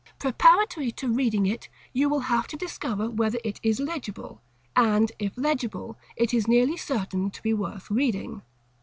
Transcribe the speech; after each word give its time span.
Preparatory 0.17 0.91
to 0.93 1.13
reading 1.13 1.45
it, 1.45 1.69
you 1.93 2.09
will 2.09 2.21
have 2.21 2.47
to 2.47 2.57
discover 2.57 3.07
whether 3.07 3.37
it 3.43 3.59
is 3.61 3.79
legible 3.79 4.41
(and, 4.75 5.11
if 5.19 5.37
legible, 5.37 5.95
it 6.15 6.33
is 6.33 6.47
nearly 6.47 6.75
certain 6.75 7.29
to 7.29 7.43
be 7.43 7.53
worth 7.53 7.91
reading). 7.91 8.41